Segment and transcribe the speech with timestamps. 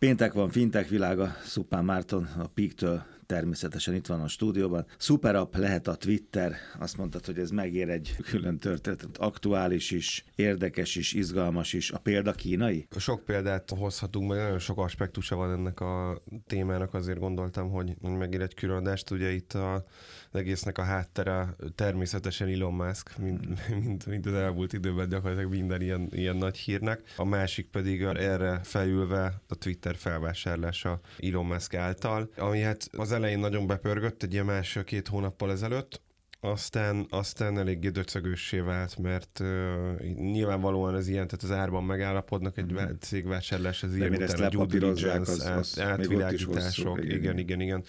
[0.00, 4.86] Péntek van, fintek világa, Szupán Márton, a Peak-től természetesen itt van a stúdióban.
[4.98, 9.06] Superapp lehet a Twitter, azt mondtad, hogy ez megér egy külön történet.
[9.18, 11.90] Aktuális is, érdekes is, izgalmas is.
[11.90, 12.86] A példa kínai?
[12.96, 18.40] Sok példát hozhatunk, mert nagyon sok aspektusa van ennek a témának, azért gondoltam, hogy megér
[18.40, 19.10] egy külön adást.
[19.10, 19.84] Ugye itt a
[20.32, 26.08] egésznek a háttere természetesen Elon Musk, mint, mint, mint az elmúlt időben gyakorlatilag minden ilyen,
[26.10, 27.02] ilyen nagy hírnek.
[27.16, 33.38] A másik pedig erre felülve a Twitter felvásárlása Elon Musk által, ami hát az elején
[33.38, 36.00] nagyon bepörgött egy ilyen másfél-két hónappal ezelőtt,
[36.40, 42.72] aztán, aztán eléggé döcögőssé vált, mert uh, nyilvánvalóan az ilyen, tehát az árban megállapodnak egy
[42.72, 42.78] mm.
[43.00, 47.84] cégvásárlás, az ilyen után a due diligence, az, az át, átvilágítások, igen, igen, igen, igen.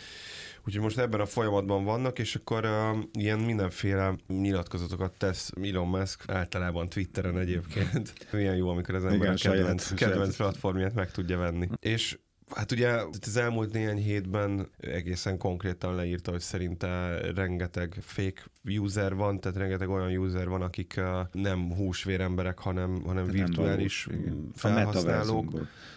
[0.65, 6.23] Úgyhogy most ebben a folyamatban vannak, és akkor uh, ilyen mindenféle nyilatkozatokat tesz Elon Musk,
[6.27, 8.13] általában Twitteren egyébként.
[8.31, 11.67] Milyen jó, amikor az ember Igen, a kedvenc, saját, kedvenc platformját meg tudja venni.
[11.79, 12.17] És
[12.55, 12.89] Hát ugye
[13.21, 19.89] az elmúlt néhány hétben egészen konkrétan leírta, hogy szerinte rengeteg fake user van, tehát rengeteg
[19.89, 24.07] olyan user van, akik nem húsvér emberek, hanem, hanem virtuális
[24.55, 25.51] felhasználók.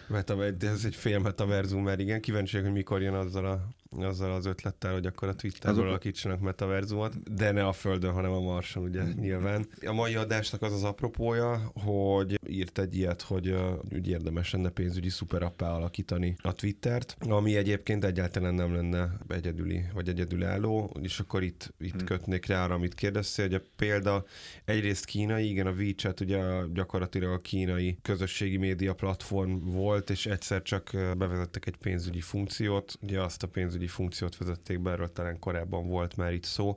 [0.07, 4.31] Metaver, de ez egy fél metaverzum, mert igen, kíváncsiak, hogy mikor jön azzal, a, azzal
[4.31, 5.85] az ötlettel, hogy akkor a Twitterről Azok...
[5.85, 9.19] alakítsanak metaverzumot, de ne a Földön, hanem a Marson, ugye mm.
[9.19, 9.67] nyilván.
[9.85, 13.55] A mai adásnak az az apropója, hogy írt egy ilyet, hogy
[13.93, 20.09] úgy érdemes lenne pénzügyi szuperappá alakítani a Twittert, ami egyébként egyáltalán nem lenne egyedüli, vagy
[20.09, 22.05] egyedülálló, és akkor itt, itt hmm.
[22.05, 24.25] kötnék rá arra, amit kérdeztél, hogy a példa
[24.65, 26.41] egyrészt kínai, igen, a WeChat ugye
[26.73, 33.21] gyakorlatilag a kínai közösségi média platform volt, és egyszer csak bevezettek egy pénzügyi funkciót, ugye
[33.21, 36.75] azt a pénzügyi funkciót vezették be, erről talán korábban volt már itt szó,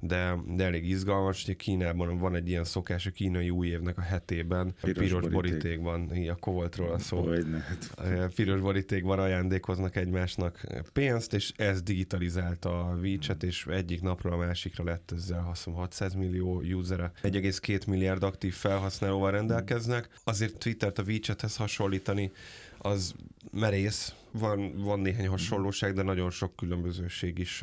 [0.00, 4.00] de, de elég izgalmas, hogy Kínában van egy ilyen szokás a kínai új évnek a
[4.00, 6.30] hetében, piros, piros borítékban, boríték.
[6.30, 7.28] akkor volt róla szó.
[7.96, 8.34] Hát.
[8.34, 14.84] Piros borítékban ajándékoznak egymásnak pénzt, és ez digitalizálta a WeChat, és egyik napról a másikra
[14.84, 20.08] lett ezzel azt 600 millió usere, 1,2 milliárd aktív felhasználóval rendelkeznek.
[20.24, 22.30] Azért Twittert a WeChathez hasonlítani,
[22.78, 23.14] az
[23.52, 27.62] merész, van, van néhány hasonlóság, de nagyon sok különbözőség is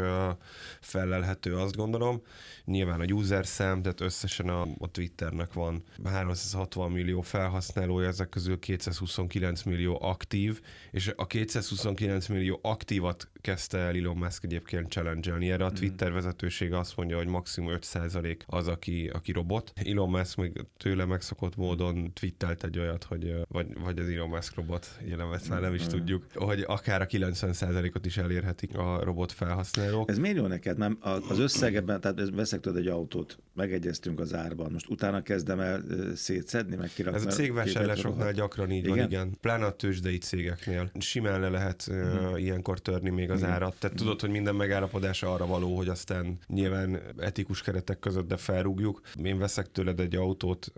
[0.79, 2.21] felelhető, azt gondolom.
[2.65, 8.59] Nyilván a user szám, tehát összesen a, a Twitternek van 360 millió felhasználója, ezek közül
[8.59, 15.51] 229 millió aktív, és a 229 millió aktívat kezdte el Elon Musk egyébként challenge-elni.
[15.51, 15.75] Erre a mhm.
[15.75, 19.73] Twitter vezetősége azt mondja, hogy maximum 5% az, aki, aki robot.
[19.75, 24.55] Elon Musk még tőle megszokott módon twittelt egy olyat, hogy vagy, vagy az Elon Musk
[24.55, 25.89] robot, jelen már nem is mhm.
[25.89, 30.09] tudjuk, hogy akár a 90%-ot is elérhetik a robot felhasználók.
[30.09, 30.77] Ez miért jó neked?
[30.77, 30.97] Nem,
[31.29, 35.83] az összegeben, tehát veszek tőled egy autót, megegyeztünk az árban, most utána kezdem el
[36.15, 37.19] szétszedni, meg kirakni.
[37.19, 38.97] Ez a cégvásárlásoknál gyakran így igen?
[38.97, 39.37] van, igen.
[39.41, 40.91] Pláne a tőzsdei cégeknél.
[40.99, 42.31] Simán le lehet uh-huh.
[42.31, 43.53] uh, ilyenkor törni még az uh-huh.
[43.53, 43.75] árat.
[43.79, 49.01] Tehát tudod, hogy minden megállapodás arra való, hogy aztán nyilván etikus keretek között, de felrúgjuk.
[49.23, 50.71] Én veszek tőled egy autót,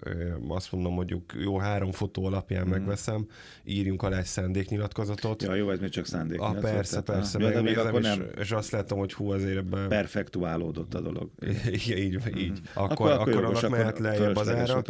[0.48, 2.78] azt mondom, mondjuk jó három fotó alapján uh-huh.
[2.78, 3.28] megveszem,
[3.64, 5.44] írjunk alá egy szándéknyilatkozatot.
[5.44, 6.40] Ja, jó, ez még csak szándék.
[6.40, 7.40] Ah, persze, persze.
[7.40, 8.26] Ja, még akkor nem.
[8.40, 9.88] És, azt látom, hogy hú, azért ebben...
[9.88, 11.30] Perfektuálódott a dolog.
[11.86, 12.52] Igen, így, így.
[12.52, 12.64] Mm.
[12.74, 14.82] Akkor, akkor, akkor, annak mehet lejjebb az ára.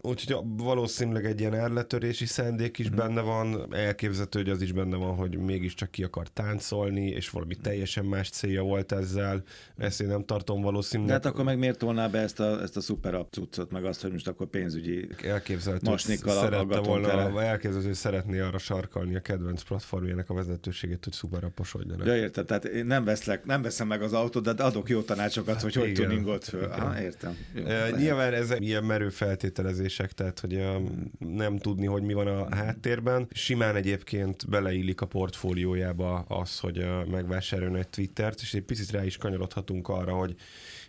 [0.00, 2.94] Úgyhogy valószínűleg egy ilyen erletörési szándék is mm.
[2.94, 3.74] benne van.
[3.74, 8.30] Elképzelhető, hogy az is benne van, hogy mégiscsak ki akar táncolni, és valami teljesen más
[8.30, 9.42] célja volt ezzel.
[9.76, 11.08] Ezt én nem tartom valószínűleg.
[11.08, 14.02] De hát akkor meg miért tolná be ezt a, ezt a szuper cuccot, meg azt,
[14.02, 19.62] hogy most akkor pénzügyi elképzelhető, masnikkal szerette volna, elképzelhető, hogy szeretné arra sarkalni a kedvenc
[20.02, 22.06] platformjának a vezetőségét, hogy szuperaposodjanak.
[22.06, 25.60] Ja, érted, tehát én nem, veszlek, nem veszem meg az autót, de adok jó tanácsokat,
[25.60, 26.08] hogy hogy Igen.
[26.08, 26.64] tuningolt föl.
[26.64, 27.36] Ah, értem.
[27.54, 32.26] Jó, e, nyilván ezek ilyen merő feltételezések, tehát hogy um, nem tudni, hogy mi van
[32.26, 33.28] a háttérben.
[33.32, 39.04] Simán egyébként beleillik a portfóliójába az, hogy uh, megvásároljon egy Twittert, és egy picit rá
[39.04, 40.34] is kanyarodhatunk arra, hogy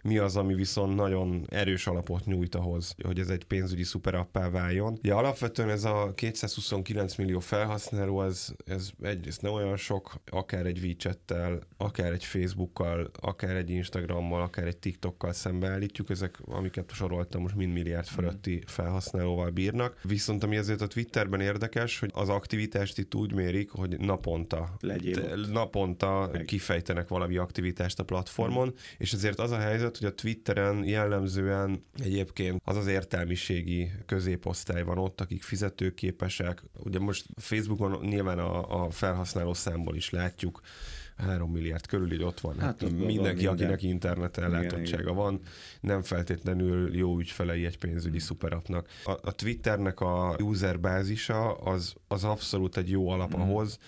[0.04, 4.98] mi az, ami viszont nagyon erős alapot nyújt ahhoz, hogy ez egy pénzügyi szuperappá váljon.
[5.02, 10.80] Ja, alapvetően ez a 229 millió felhasználó, ez, ez egyrészt nem olyan sok, akár egy
[10.84, 17.56] WeChat-tel, akár egy Facebookkal, akár egy Instagrammal, akár egy TikTokkal szembeállítjuk, ezek, amiket soroltam, most
[17.56, 18.16] mind milliárd mm.
[18.16, 20.00] fölötti felhasználóval bírnak.
[20.04, 24.78] Viszont ami ezért a Twitterben érdekes, hogy az aktivitást itt úgy mérik, hogy naponta,
[25.52, 26.46] naponta Meg.
[26.46, 28.78] kifejtenek valami aktivitást a platformon, mm.
[28.98, 34.98] és ezért az a helyzet, hogy a Twitteren jellemzően egyébként az az értelmiségi középosztály van
[34.98, 36.64] ott, akik fizetőképesek.
[36.84, 40.62] Ugye most Facebookon nyilván a, a felhasználó számból is látjuk,
[41.18, 42.60] 3 milliárd körül így ott van.
[42.60, 43.48] Hát, hát mindenki, minden.
[43.48, 45.40] akinek internet ellátottsága van,
[45.82, 48.88] nem feltétlenül jó ügyfelei egy pénzügyi szuperapnak.
[49.04, 53.40] A, a Twitternek a user bázisa az, az abszolút egy jó alap mm.
[53.40, 53.80] ahhoz,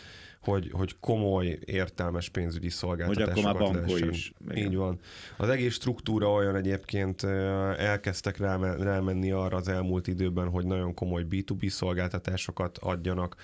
[0.46, 4.34] hogy, hogy komoly, értelmes pénzügyi szolgáltatásokat Hogy akkor már bankol is.
[4.50, 4.58] Igen.
[4.58, 5.00] Így van.
[5.38, 7.24] Az egész struktúra olyan egyébként
[7.78, 8.38] elkezdtek
[8.80, 13.36] rámenni arra az elmúlt időben, hogy nagyon komoly B2B szolgáltatásokat adjanak,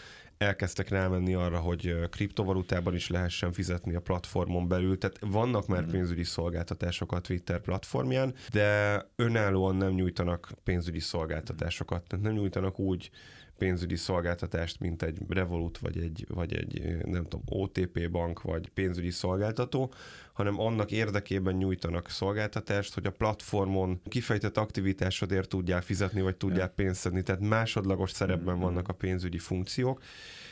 [0.42, 5.92] elkezdtek rámenni arra, hogy kriptovalutában is lehessen fizetni a platformon belül, tehát vannak már mhm.
[5.92, 13.10] pénzügyi szolgáltatások a Twitter platformján, de önállóan nem nyújtanak pénzügyi szolgáltatásokat, tehát nem nyújtanak úgy
[13.62, 19.10] pénzügyi szolgáltatást, mint egy Revolut, vagy egy, vagy egy nem tudom, OTP bank, vagy pénzügyi
[19.10, 19.94] szolgáltató,
[20.34, 27.00] hanem annak érdekében nyújtanak szolgáltatást, hogy a platformon kifejtett aktivitásodért tudják fizetni, vagy tudják pénzt
[27.00, 27.22] szedni.
[27.22, 28.64] Tehát másodlagos szerepben mm-hmm.
[28.64, 30.02] vannak a pénzügyi funkciók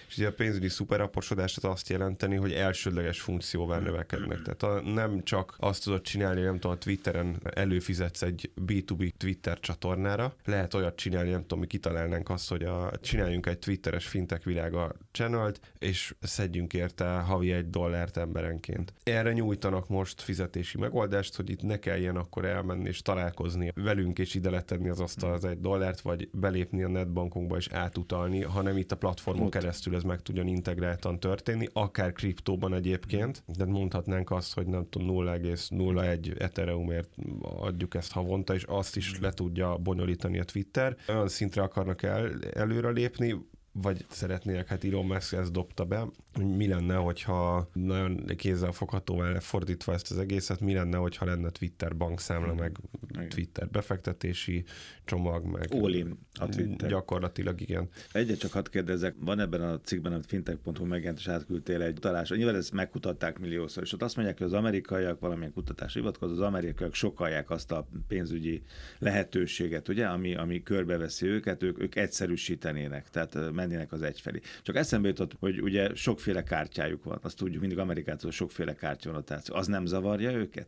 [0.09, 4.41] és ugye a pénzügyi szuperaposodás az azt jelenteni, hogy elsődleges funkcióval növekednek.
[4.41, 9.59] Tehát a, nem csak azt tudod csinálni, nem tudom, a Twitteren előfizetsz egy B2B Twitter
[9.59, 14.45] csatornára, lehet olyat csinálni, nem tudom, mi kitalálnánk azt, hogy a, csináljunk egy Twitteres fintech
[14.45, 18.93] világa channelt, és szedjünk érte havi egy dollárt emberenként.
[19.03, 24.35] Erre nyújtanak most fizetési megoldást, hogy itt ne kelljen akkor elmenni és találkozni velünk, és
[24.35, 28.91] ide letenni az asztal az egy dollárt, vagy belépni a netbankunkba és átutalni, hanem itt
[28.91, 29.51] a platformon Ott.
[29.51, 35.25] keresztül ez meg tudjon integráltan történni, akár kriptóban egyébként, de mondhatnánk azt, hogy nem tudom,
[35.25, 37.09] 0,01 Ethereumért
[37.41, 40.97] adjuk ezt havonta, és azt is le tudja bonyolítani a Twitter.
[41.07, 43.35] Olyan szintre akarnak el, előre lépni,
[43.71, 46.07] vagy szeretnének, hát Elon Musk ezt dobta be,
[46.41, 51.49] hogy mi lenne, hogyha nagyon kézzel foghatóval lefordítva ezt az egészet, mi lenne, hogyha lenne
[51.49, 52.77] Twitter bankszámla, meg
[53.09, 53.29] igen.
[53.29, 54.63] Twitter befektetési
[55.05, 56.89] csomag, meg All a Twitter.
[56.89, 57.89] Gyakorlatilag igen.
[58.11, 62.35] Egyet csak hadd kérdezzek, van ebben a cikkben, amit fintech.hu megjelent, és átküldtél egy utalásra.
[62.35, 66.39] Nyilván ezt megkutatták milliószor, és ott azt mondják, hogy az amerikaiak valamilyen kutatás hivatkoz, az
[66.39, 68.63] amerikaiak sokalják azt a pénzügyi
[68.99, 74.39] lehetőséget, ugye, ami, ami körbeveszi őket, ők, ők egyszerűsítenének, tehát mennének az egyfelé.
[74.63, 75.95] Csak eszembe jutott, hogy ugye
[76.29, 79.55] sokféle kártyájuk van, azt tudjuk, mindig Amerikától sokféle kártyanotáció.
[79.55, 80.67] Az nem zavarja őket?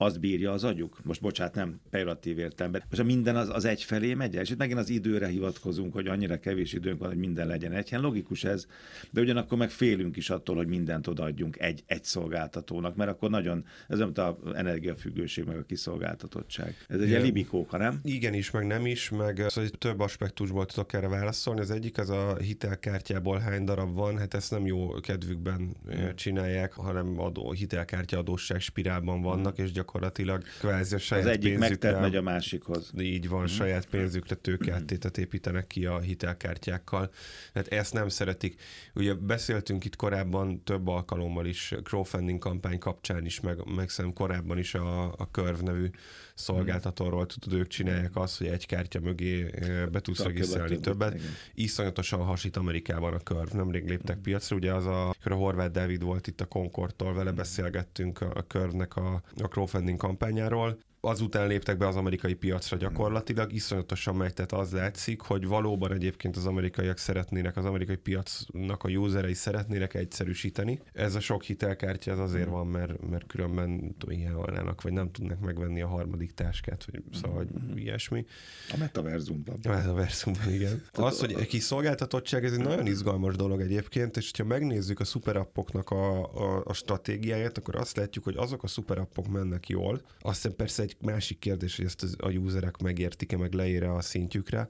[0.00, 1.00] Az bírja az agyuk.
[1.04, 2.82] Most bocsánat, nem pejoratív értelemben.
[2.90, 6.06] Most minden az, az egy felé megy el, és itt megint az időre hivatkozunk, hogy
[6.06, 7.86] annyira kevés időnk van, hogy minden legyen egy.
[7.90, 8.66] Logikus ez,
[9.10, 13.64] de ugyanakkor meg félünk is attól, hogy mindent odaadjunk egy, egy szolgáltatónak, mert akkor nagyon,
[13.88, 16.76] ez nem a energiafüggőség, meg a kiszolgáltatottság.
[16.88, 18.00] Ez egy ilyen libikóka, nem?
[18.02, 21.60] Igen is, meg nem is, meg szóval több aspektusból tudok erre válaszolni.
[21.60, 26.14] Az egyik az a hitelkártyából hány darab van, hát ezt nem jó kedvükben hmm.
[26.14, 29.64] csinálják, hanem adó, hitelkártya adósság spirálban vannak, hmm.
[29.64, 32.90] és gyakorlatilag gyakorlatilag kvázi a saját Az egyik megtett megy a másikhoz.
[32.98, 33.46] Így van, mm.
[33.46, 37.10] saját pénzükre tőkeáttétet építenek ki a hitelkártyákkal.
[37.52, 38.60] Tehát ezt nem szeretik.
[38.94, 44.58] Ugye beszéltünk itt korábban több alkalommal is, crowdfunding kampány kapcsán is, meg, meg szerintem korábban
[44.58, 45.90] is a, a Curve nevű
[46.38, 51.14] szolgáltatóról, tudod, ők csinálják azt, hogy egy kártya mögé eh, be tudsz regisztrálni többet.
[51.14, 51.26] Igen.
[51.54, 56.26] Iszonyatosan hasít Amerikában a Curve, nemrég léptek piacra, ugye az a, a Horváth David volt
[56.26, 61.86] itt a Concordtól, vele beszélgettünk a, a Curve-nek a, a crowdfunding kampányáról, azután léptek be
[61.86, 67.56] az amerikai piacra gyakorlatilag, iszonyatosan megy, tehát az látszik, hogy valóban egyébként az amerikaiak szeretnének,
[67.56, 70.80] az amerikai piacnak a userei szeretnének egyszerűsíteni.
[70.92, 75.40] Ez a sok hitelkártya az azért van, mert, mert különben ilyen halnának, vagy nem tudnak
[75.40, 77.76] megvenni a harmadik táskát, vagy szóval hogy mm-hmm.
[77.76, 78.24] ilyesmi.
[78.72, 79.58] A metaverzumban.
[79.62, 80.82] A metaverzumban, igen.
[80.92, 85.90] az, hogy egy kiszolgáltatottság, ez egy nagyon izgalmas dolog egyébként, és ha megnézzük a szuperappoknak
[85.90, 90.00] a, a, a stratégiáját, akkor azt látjuk, hogy azok a szuperappok mennek jól.
[90.20, 94.68] Aztán persze egy másik kérdés, hogy ezt a userek megértik-e, meg leír a szintjükre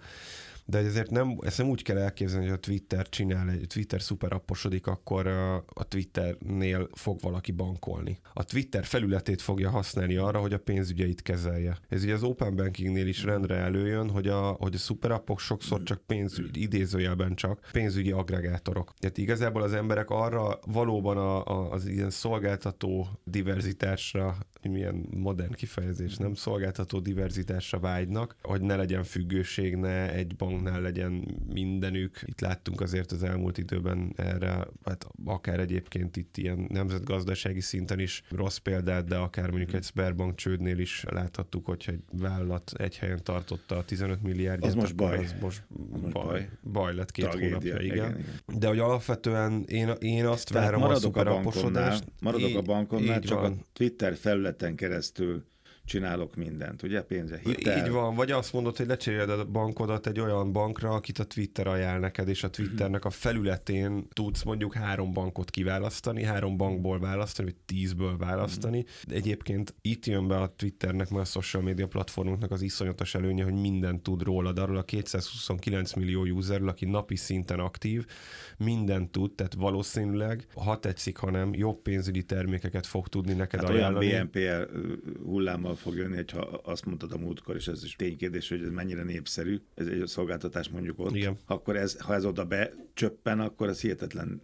[0.70, 4.86] de ezért nem, ezt nem úgy kell elképzelni, hogy a Twitter csinál, egy Twitter szuperapposodik,
[4.86, 5.26] akkor
[5.66, 8.18] a Twitternél fog valaki bankolni.
[8.32, 11.78] A Twitter felületét fogja használni arra, hogy a pénzügyeit kezelje.
[11.88, 16.02] Ez ugye az Open Bankingnél is rendre előjön, hogy a, hogy a szuperappok sokszor csak
[16.06, 18.94] pénzügy, idézőjelben csak pénzügyi agregátorok.
[18.98, 26.16] Tehát igazából az emberek arra valóban a, a, az ilyen szolgáltató diverzitásra milyen modern kifejezés,
[26.16, 32.22] nem szolgáltató diverzitásra vágynak, hogy ne legyen függőség, ne egy banknál legyen mindenük.
[32.24, 38.22] Itt láttunk azért az elmúlt időben erre, hát akár egyébként itt ilyen nemzetgazdasági szinten is
[38.30, 43.20] rossz példát, de akár mondjuk egy Sberbank csődnél is láthattuk, hogyha egy vállalat egy helyen
[43.22, 44.64] tartotta a 15 milliárd.
[44.64, 45.18] Az most baj.
[45.18, 45.64] Az most
[46.12, 46.48] baj.
[46.72, 47.96] Baj lett két Tragédia, hónapja, igen.
[47.96, 48.18] igen.
[48.18, 48.58] igen.
[48.58, 52.04] De hogy alapvetően én, én azt Tehát várom a szuperaposodást.
[52.20, 53.52] Maradok a bankonnál, csak van.
[53.52, 55.44] a Twitter felület területen keresztül
[55.88, 57.02] csinálok mindent, ugye?
[57.02, 57.84] Pénze, hitel.
[57.84, 61.66] Így van, vagy azt mondod, hogy lecseréled a bankodat egy olyan bankra, akit a Twitter
[61.66, 67.48] ajánl neked, és a Twitternek a felületén tudsz mondjuk három bankot kiválasztani, három bankból választani,
[67.50, 68.84] vagy tízből választani.
[69.06, 73.44] De egyébként itt jön be a Twitternek, mert a social media platformoknak az iszonyatos előnye,
[73.44, 78.06] hogy mindent tud rólad, arról a 229 millió userről, aki napi szinten aktív,
[78.56, 83.70] mindent tud, tehát valószínűleg, ha tetszik, ha nem, jobb pénzügyi termékeket fog tudni neked hát
[83.70, 84.06] ajánlani.
[84.06, 84.76] olyan BNPL
[85.24, 89.02] hullámmal fog jönni, hogyha azt mondtad a múltkor, és ez is ténykérdés, hogy ez mennyire
[89.02, 91.36] népszerű, ez egy szolgáltatás mondjuk ott, Igen.
[91.46, 94.42] akkor ez, ha ez oda becsöppen, akkor ez hihetetlen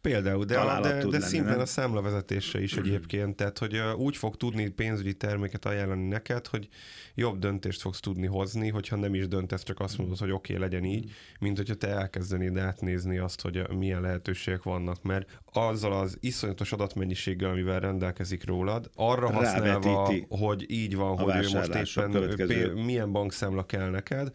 [0.00, 4.68] Például, de, a, de, de szintén a számlavezetése is egyébként, tehát hogy úgy fog tudni
[4.68, 6.68] pénzügyi terméket ajánlani neked, hogy
[7.14, 10.68] jobb döntést fogsz tudni hozni, hogyha nem is döntesz, csak azt mondod, hogy oké, okay,
[10.68, 16.16] legyen így, mint hogyha te elkezdenéd átnézni azt, hogy milyen lehetőségek vannak, mert azzal az
[16.20, 23.12] iszonyatos adatmennyiséggel, amivel rendelkezik rólad, arra használva, hogy így van, hogy ő most éppen milyen
[23.12, 24.30] bankszámla kell neked,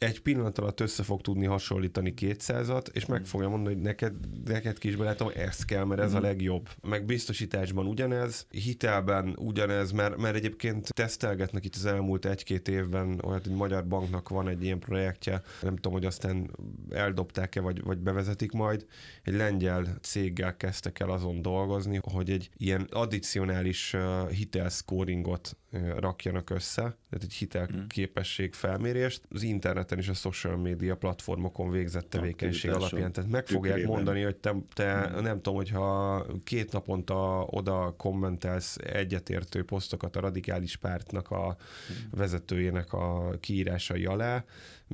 [0.00, 4.14] egy pillanat alatt össze fog tudni hasonlítani 200-at, és meg fogja mondani, hogy neked,
[4.44, 6.26] neked kisbe látom, ez kell, mert ez a mhm.
[6.26, 6.68] legjobb.
[6.82, 13.40] Meg biztosításban ugyanez, hitelben ugyanez, mert, mert egyébként tesztelgetnek itt az elmúlt egy-két évben, olyan,
[13.42, 16.50] hogy Magyar Banknak van egy ilyen projektje, nem tudom, hogy aztán
[16.90, 18.86] eldobták-e, vagy, vagy bevezetik majd.
[19.22, 23.96] Egy lengyel céggel kezdtek el azon dolgozni, hogy egy ilyen addicionális
[24.30, 25.56] hitelszcoringot
[25.96, 29.42] rakjanak össze, tehát egy hitelképesség felmérést az
[29.90, 33.12] interneten és a social media platformokon végzett tevékenység alapján.
[33.12, 33.96] Tehát meg fogják tükrében.
[33.96, 35.22] mondani, hogy te, te hmm.
[35.22, 41.56] nem tudom, hogyha két naponta oda kommentelsz egyetértő posztokat a radikális pártnak a
[41.86, 41.96] hmm.
[42.10, 44.44] vezetőjének a kiírásai alá,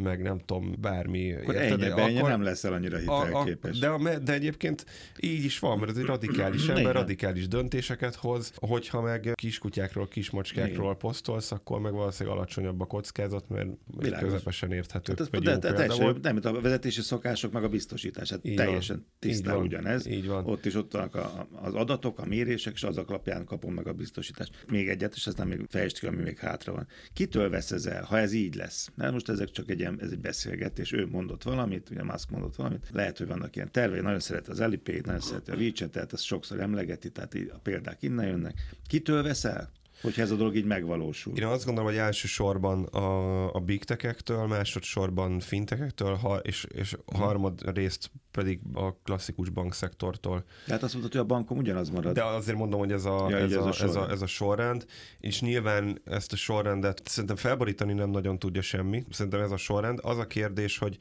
[0.02, 1.32] meg nem tudom, bármi.
[1.32, 3.80] Akkor érted, ennyi, akkor, ennyi nem leszel annyira hitelképes.
[3.80, 4.86] A, a, de, de egyébként
[5.20, 10.86] így is van, mert ez egy radikális ember, radikális döntéseket hoz, hogyha meg kiskutyákról, kismacskákról
[10.86, 10.98] Igen.
[10.98, 14.28] posztolsz, akkor meg valószínűleg alacsonyabb a kockázat, mert Világos.
[14.28, 15.14] közepesen érthető.
[15.18, 16.22] Hát ez, de, de, de, volt.
[16.22, 18.30] Nem, a vezetési szokások, meg a biztosítás.
[18.30, 19.06] Hát így teljesen van.
[19.18, 20.06] tisztán így ugyanez.
[20.06, 20.44] Így van.
[20.46, 23.92] Ott is ott vannak a, az adatok, a mérések, és azok alapján kapom meg a
[23.92, 24.64] biztosítást.
[24.68, 26.86] Még egyet, és nem még fejtsd ki, ami még hátra van.
[27.12, 28.90] Kitől vesz ez el, ha ez így lesz?
[28.94, 32.56] Mert most ezek csak egy ilyen, ez egy beszélgetés, ő mondott valamit, ugye Musk mondott
[32.56, 36.22] valamit, lehet, hogy vannak ilyen tervei, nagyon szeret az Elipét, nagyon szereti a WeChat-et, ezt
[36.22, 38.74] sokszor emlegeti, tehát a példák innen jönnek.
[38.86, 39.70] Kitől vesz el?
[40.00, 41.36] Hogyha ez a dolog így megvalósul.
[41.36, 47.20] Én azt gondolom, hogy elsősorban a, a big tech-ektől, másodszorban fintekektől, ha, és, és hmm.
[47.20, 50.44] harmad részt pedig a klasszikus bankszektortól.
[50.66, 52.14] Tehát azt mondod, hogy a bankom ugyanaz marad.
[52.14, 54.26] De azért mondom, hogy ez a, ja, ez, ez, a, a ez, a, ez a
[54.26, 54.86] sorrend,
[55.20, 59.04] és nyilván ezt a sorrendet szerintem felborítani nem nagyon tudja semmi.
[59.10, 59.98] Szerintem ez a sorrend.
[60.02, 60.98] Az a kérdés, hogy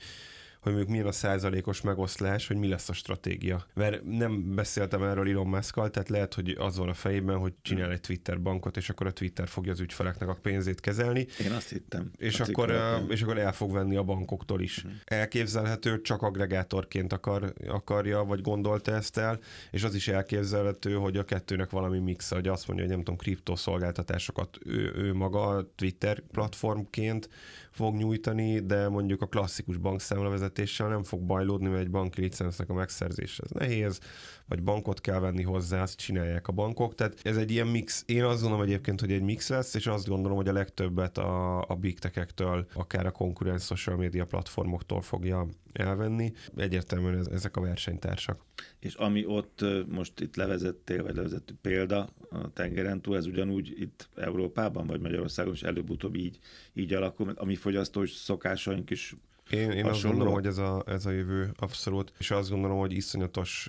[0.66, 3.66] hogy mondjuk milyen a százalékos megoszlás, hogy mi lesz a stratégia.
[3.74, 7.92] Mert nem beszéltem erről Elon musk tehát lehet, hogy az van a fejében, hogy csinál
[7.92, 11.28] egy Twitter bankot, és akkor a Twitter fogja az ügyfeleknek a pénzét kezelni.
[11.44, 12.12] Én azt hittem.
[12.18, 12.74] És, akkor,
[13.10, 14.78] és akkor el fog venni a bankoktól is.
[14.78, 14.94] Uh-huh.
[15.06, 19.40] Elképzelhető, csak agregátorként akar, akarja, vagy gondolta ezt el,
[19.72, 23.20] és az is elképzelhető, hogy a kettőnek valami mix, hogy azt mondja, hogy nem tudom,
[23.20, 27.30] kriptoszolgáltatásokat ő, ő maga Twitter platformként
[27.76, 32.74] fog nyújtani, de mondjuk a klasszikus bankszámlavezetéssel nem fog bajlódni, mert egy banki licensznek a
[32.74, 34.00] megszerzése ez nehéz,
[34.48, 36.96] vagy bankot kell venni hozzá, azt csinálják a bankok.
[36.96, 38.04] Tehát ez egy ilyen mix.
[38.06, 41.62] Én azt gondolom egyébként, hogy egy mix lesz, és azt gondolom, hogy a legtöbbet a,
[41.70, 46.34] a big tech-ektől, akár a konkurens social media platformoktól fogja elvenni.
[46.56, 48.42] Egyértelműen ez, ezek a versenytársak.
[48.80, 54.10] És ami ott most itt levezettél, vagy levezettő példa a tengeren túl, ez ugyanúgy itt
[54.16, 56.40] Európában, vagy Magyarországon is előbb-utóbb így,
[56.74, 59.16] így alakul, mert a mi fogyasztós szokásaink is
[59.50, 62.94] én, én azt gondolom, hogy ez a, ez a jövő abszolút, és azt gondolom, hogy
[62.94, 63.68] iszonyatos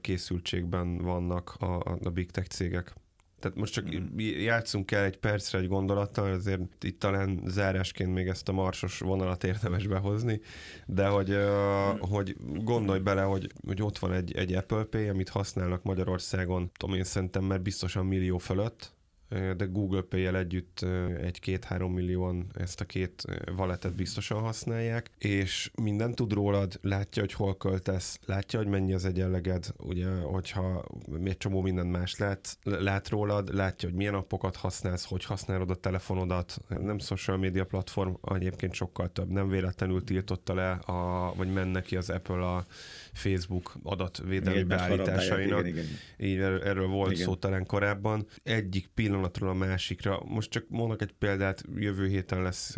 [0.00, 2.94] készültségben vannak a, a big tech cégek.
[3.40, 4.18] Tehát most csak mm.
[4.18, 9.44] játszunk el egy percre egy gondolattal, azért itt talán zárásként még ezt a marsos vonalat
[9.44, 10.40] érdemes behozni,
[10.86, 15.28] de hogy, uh, hogy gondolj bele, hogy, hogy ott van egy, egy Apple Pay, amit
[15.28, 18.96] használnak Magyarországon, tudom én szerintem, mert biztosan millió fölött,
[19.28, 20.86] de Google Pay-jel együtt
[21.22, 23.22] egy-két-három millióan ezt a két
[23.56, 29.04] valetet biztosan használják, és minden tud rólad, látja, hogy hol költesz, látja, hogy mennyi az
[29.04, 30.84] egyenleged, ugye, hogyha
[31.24, 35.74] egy csomó mindent más lát, lát rólad, látja, hogy milyen appokat használsz, hogy használod a
[35.74, 41.82] telefonodat, nem social media platform, egyébként sokkal több, nem véletlenül tiltotta le, a, vagy menne
[41.82, 42.66] ki az Apple a
[43.18, 45.66] Facebook adatvédelmi beállításainak.
[45.66, 45.84] Igen, igen,
[46.16, 46.30] igen.
[46.30, 47.24] Így erről volt igen.
[47.24, 48.26] szó talán korábban.
[48.42, 50.22] Egyik pillanatról a másikra.
[50.24, 52.76] Most csak mondok egy példát, jövő héten lesz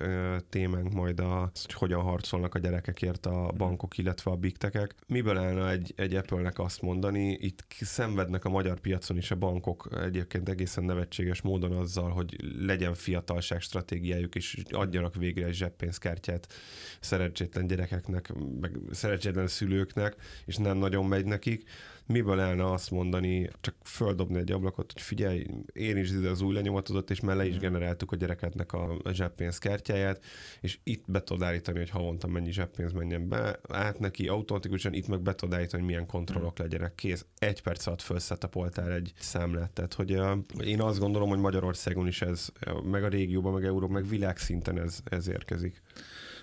[0.48, 3.56] témánk majd a, hogy hogyan harcolnak a gyerekekért a mhm.
[3.56, 4.94] bankok, illetve a big techek.
[5.06, 9.88] Miből állna egy, egy Apple-nek azt mondani, itt szenvednek a magyar piacon is a bankok
[10.02, 16.52] egyébként egészen nevetséges módon azzal, hogy legyen fiatalság stratégiájuk, és adjanak végre egy zseppénzkártyát
[17.00, 21.68] szerencsétlen gyerekeknek, meg szerencsétlen szülőknek, és nem nagyon megy nekik
[22.10, 26.54] miből állna azt mondani, csak földobni egy ablakot, hogy figyelj, én is ide az új
[26.54, 27.60] lenyomatodat, és mellé is hmm.
[27.60, 30.24] generáltuk a gyerekednek a zseppénz kártyáját,
[30.60, 35.08] és itt be tudod állítani, hogy havonta mennyi zseppénz menjen be, át neki automatikusan, itt
[35.08, 36.66] meg be tudod állítani, hogy milyen kontrollok hmm.
[36.66, 36.94] legyenek.
[36.94, 39.70] Kész, egy perc alatt felszetapoltál egy számlát.
[39.70, 42.48] Tehát, hogy uh, én azt gondolom, hogy Magyarországon is ez,
[42.84, 45.82] meg a régióban, meg Európa, meg világszinten ez, ez érkezik.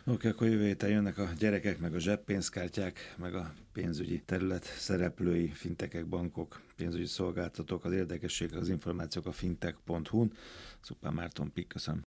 [0.09, 4.63] Oké, okay, akkor jövő héten jönnek a gyerekek, meg a zseppénzkártyák, meg a pénzügyi terület
[4.63, 7.85] szereplői, fintekek, bankok, pénzügyi szolgáltatók.
[7.85, 10.33] Az érdekesség, az információk a fintech.hu-n.
[10.81, 12.07] Szupán Márton Pik, köszönöm.